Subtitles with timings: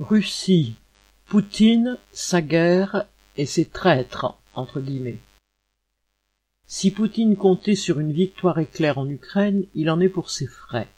[0.00, 0.74] Russie,
[1.26, 3.06] Poutine, sa guerre
[3.36, 5.20] et ses traîtres, entre guillemets.
[6.66, 10.88] Si Poutine comptait sur une victoire éclair en Ukraine, il en est pour ses frais.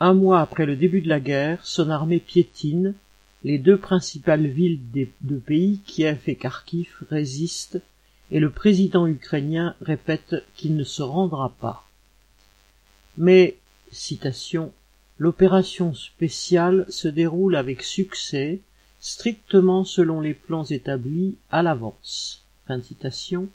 [0.00, 2.96] Un mois après le début de la guerre, son armée piétine,
[3.44, 7.80] les deux principales villes des deux pays, Kiev et Kharkiv, résistent,
[8.32, 11.86] et le président ukrainien répète qu'il ne se rendra pas.
[13.16, 13.58] Mais,
[13.92, 14.72] citation,
[15.18, 18.60] l'opération spéciale se déroule avec succès,
[19.00, 22.44] strictement selon les plans établis à l'avance.
[22.66, 23.48] Fin citation,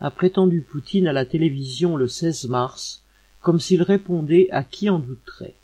[0.00, 3.02] a prétendu Poutine à la télévision le 16 mars,
[3.40, 5.54] comme s'il répondait à qui en douterait.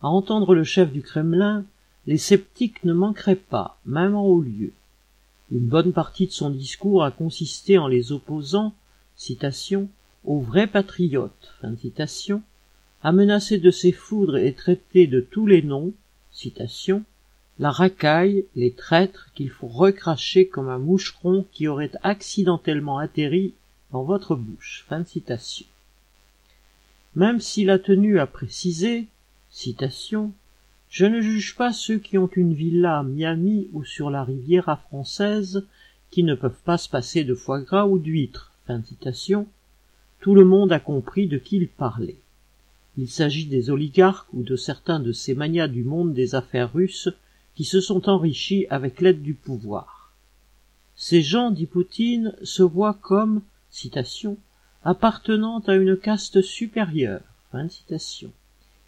[0.00, 1.64] À entendre le chef du Kremlin,
[2.06, 4.72] les sceptiques ne manqueraient pas, même en haut lieu.
[5.50, 8.74] Une bonne partie de son discours a consisté en les opposant,
[9.16, 9.88] citation,
[10.24, 12.42] aux vrais patriotes, fin citation,
[13.06, 15.92] à menacer de ses foudres et traiter de tous les noms,
[16.32, 17.04] citation,
[17.60, 23.54] la racaille, les traîtres qu'il faut recracher comme un moucheron qui aurait accidentellement atterri
[23.92, 24.84] dans votre bouche.
[24.88, 25.66] Fin de citation.
[27.14, 29.06] Même s'il a tenu à préciser,
[29.52, 30.32] citation,
[30.90, 34.78] je ne juge pas ceux qui ont une villa à Miami ou sur la Riviera
[34.78, 35.64] française
[36.10, 38.50] qui ne peuvent pas se passer de foie gras ou d'huîtres.
[38.66, 39.46] Fin de citation.
[40.18, 42.16] Tout le monde a compris de qui il parlait.
[42.98, 47.10] Il s'agit des oligarques ou de certains de ces manias du monde des affaires russes
[47.54, 50.12] qui se sont enrichis avec l'aide du pouvoir.
[50.94, 54.38] Ces gens, dit Poutine, se voient comme, citation,
[54.82, 57.20] appartenant à une caste supérieure.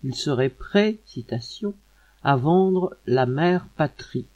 [0.05, 1.75] Ils seraient prêts, citation,
[2.25, 4.27] à vendre la mère patrie.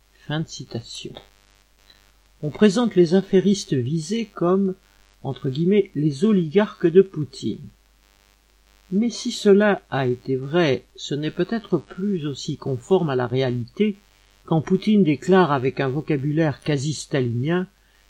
[2.43, 4.75] On présente les affairistes visés comme,
[5.23, 7.69] entre guillemets, les oligarques de Poutine.
[8.93, 13.97] Mais si cela a été vrai, ce n'est peut-être plus aussi conforme à la réalité
[14.45, 17.67] quand Poutine déclare avec un vocabulaire quasi stalinien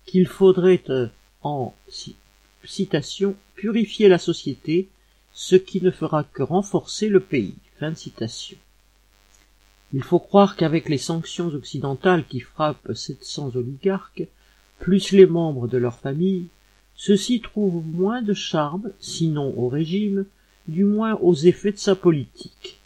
[0.07, 1.07] qu'il faudrait, euh,
[1.43, 1.73] en
[2.65, 4.89] citation, purifier la société,
[5.33, 7.55] ce qui ne fera que renforcer le pays.
[7.79, 8.57] Fin citation.
[9.93, 14.25] Il faut croire qu'avec les sanctions occidentales qui frappent 700 oligarques,
[14.81, 16.49] plus les membres de leur famille,
[16.97, 20.27] ceux-ci trouvent moins de charme, sinon au régime,
[20.69, 22.79] du moins aux effets de sa politique.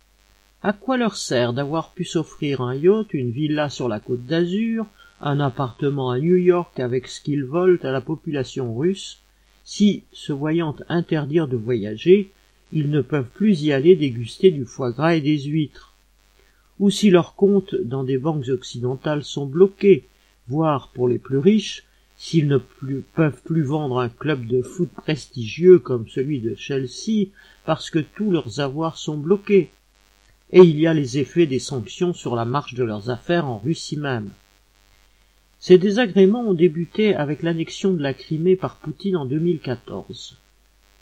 [0.63, 4.87] À quoi leur sert d'avoir pu s'offrir un yacht, une villa sur la côte d'Azur,
[5.21, 9.21] un appartement à New York avec ce qu'ils volent à la population russe,
[9.65, 12.31] si, se voyant interdire de voyager,
[12.73, 15.95] ils ne peuvent plus y aller déguster du foie gras et des huîtres,
[16.79, 20.05] ou si leurs comptes dans des banques occidentales sont bloqués,
[20.49, 21.85] voire pour les plus riches,
[22.17, 27.29] s'ils ne peuvent plus vendre un club de foot prestigieux comme celui de Chelsea
[27.65, 29.71] parce que tous leurs avoirs sont bloqués,
[30.53, 33.59] et il y a les effets des sanctions sur la marche de leurs affaires en
[33.59, 34.31] Russie même.
[35.59, 40.39] Ces désagréments ont débuté avec l'annexion de la Crimée par Poutine en 2014.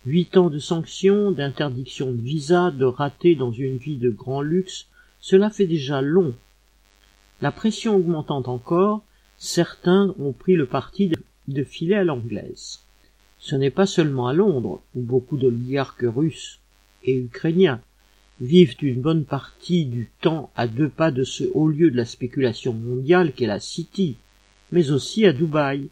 [0.07, 4.87] Huit ans de sanctions, d'interdiction de visa, de ratés dans une vie de grand luxe,
[5.21, 6.35] cela fait déjà long.
[7.43, 9.03] La pression augmentant encore,
[9.44, 11.12] certains ont pris le parti
[11.49, 12.81] de filer à l'anglaise.
[13.38, 16.60] Ce n'est pas seulement à Londres, où beaucoup d'oligarques russes
[17.05, 17.82] et ukrainiens
[18.41, 22.06] vivent une bonne partie du temps à deux pas de ce haut lieu de la
[22.06, 24.16] spéculation mondiale qu'est la City,
[24.72, 25.88] mais aussi à Dubaï.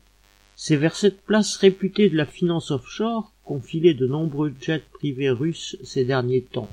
[0.56, 5.30] C'est vers cette place réputée de la finance offshore qu'ont filé de nombreux jets privés
[5.30, 6.70] russes ces derniers temps.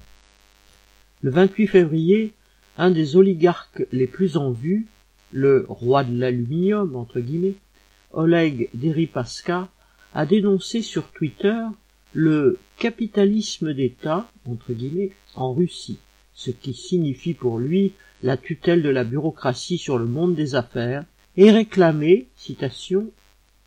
[1.23, 2.31] Le 28 février,
[2.77, 4.87] un des oligarques les plus en vue,
[5.31, 7.55] le roi de l'aluminium, entre guillemets,
[8.11, 9.69] Oleg Deripaska,
[10.13, 11.61] a dénoncé sur Twitter
[12.13, 15.99] le capitalisme d'État, entre guillemets, en Russie,
[16.33, 21.05] ce qui signifie pour lui la tutelle de la bureaucratie sur le monde des affaires,
[21.37, 23.11] et réclamé, citation,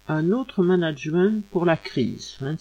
[0.09, 2.37] un autre management pour la crise.
[2.39, 2.57] Fin.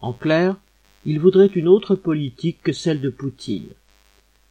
[0.00, 0.56] En clair,
[1.04, 3.68] il voudrait une autre politique que celle de Poutine.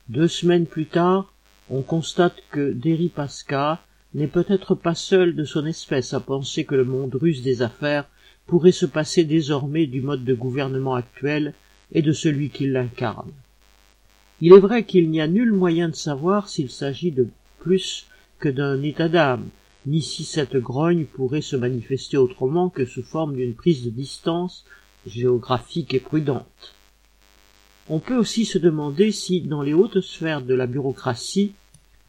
[0.08, 1.34] Deux semaines plus tard,
[1.70, 3.82] on constate que Deripaska
[4.14, 8.10] n'est peut-être pas seul de son espèce à penser que le monde russe des affaires
[8.46, 11.54] pourrait se passer désormais du mode de gouvernement actuel
[11.94, 13.32] et de celui qui l'incarne.
[14.42, 17.28] Il est vrai qu'il n'y a nul moyen de savoir s'il s'agit de
[17.60, 18.08] plus
[18.40, 19.48] que d'un état d'âme,
[19.86, 24.66] ni si cette grogne pourrait se manifester autrement que sous forme d'une prise de distance
[25.06, 26.76] géographique et prudente.
[27.94, 31.52] On peut aussi se demander si, dans les hautes sphères de la bureaucratie,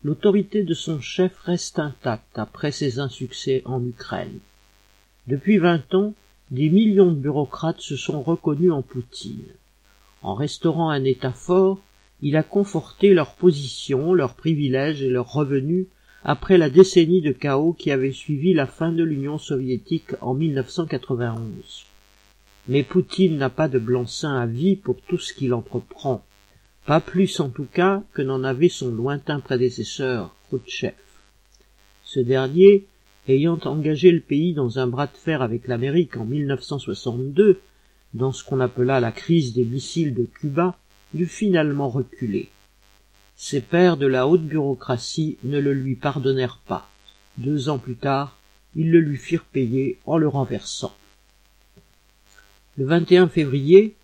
[0.04, 4.38] l'autorité de son chef reste intacte après ses insuccès en Ukraine.
[5.26, 6.14] Depuis vingt ans,
[6.52, 9.42] des millions de bureaucrates se sont reconnus en Poutine.
[10.22, 11.80] En restaurant un État fort,
[12.20, 15.86] il a conforté leur position, leurs privilèges et leurs revenus
[16.22, 21.91] après la décennie de chaos qui avait suivi la fin de l'Union soviétique en 1991.
[22.68, 26.24] Mais Poutine n'a pas de blanc-seing à vie pour tout ce qu'il entreprend,
[26.86, 30.94] pas plus en tout cas que n'en avait son lointain prédécesseur, Khrouchtchev.
[32.04, 32.86] Ce dernier,
[33.28, 37.60] ayant engagé le pays dans un bras de fer avec l'Amérique en 1962,
[38.14, 40.76] dans ce qu'on appela la crise des missiles de Cuba,
[41.14, 42.50] dut finalement reculer.
[43.36, 46.88] Ses pairs de la haute bureaucratie ne le lui pardonnèrent pas.
[47.38, 48.38] Deux ans plus tard,
[48.76, 50.94] ils le lui firent payer en le renversant.
[52.78, 53.96] Le 21 février,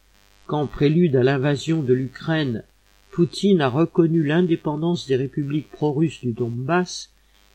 [0.47, 2.65] quand prélude à l'invasion de l'Ukraine,
[3.11, 7.11] Poutine a reconnu l'indépendance des républiques pro-russes du Donbass,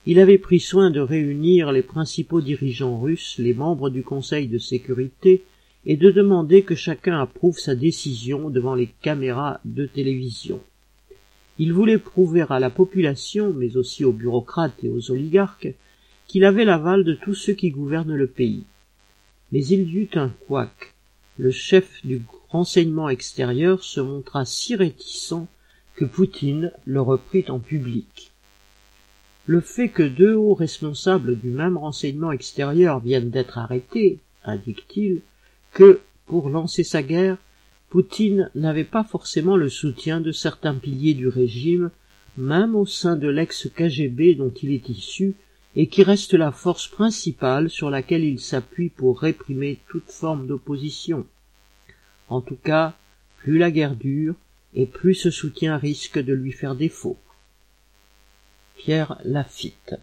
[0.07, 4.57] il avait pris soin de réunir les principaux dirigeants russes, les membres du Conseil de
[4.57, 5.43] sécurité,
[5.85, 10.61] et de demander que chacun approuve sa décision devant les caméras de télévision.
[11.59, 15.75] Il voulait prouver à la population, mais aussi aux bureaucrates et aux oligarques,
[16.25, 18.63] qu'il avait l'aval de tous ceux qui gouvernent le pays.
[19.51, 20.92] Mais il y eut un couac.
[21.39, 25.47] Le chef du renseignement extérieur se montra si réticent
[25.95, 28.31] que Poutine le reprit en public.
[29.47, 35.21] Le fait que deux hauts responsables du même renseignement extérieur viennent d'être arrêtés, indique-t-il,
[35.73, 37.37] que, pour lancer sa guerre,
[37.89, 41.89] Poutine n'avait pas forcément le soutien de certains piliers du régime,
[42.37, 45.33] même au sein de l'ex-KGB dont il est issu,
[45.75, 51.25] et qui reste la force principale sur laquelle il s'appuie pour réprimer toute forme d'opposition.
[52.27, 52.95] En tout cas,
[53.37, 54.35] plus la guerre dure,
[54.75, 57.17] et plus ce soutien risque de lui faire défaut.
[58.75, 59.95] Pierre Lafitte